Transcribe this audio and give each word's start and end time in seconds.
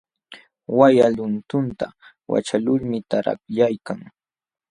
Walla 0.77 1.07
luntunta 1.17 1.87
waćhaqlulmi 2.31 2.99
tarakyaykan. 3.09 3.99